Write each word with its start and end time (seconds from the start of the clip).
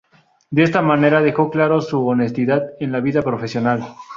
De 0.49 0.63
esta 0.63 0.81
manera 0.81 1.21
dejó 1.21 1.51
claro 1.51 1.79
su 1.79 2.07
honestidad 2.07 2.63
en 2.79 2.91
la 2.91 3.01
vida 3.01 3.21
profesional. 3.21 3.83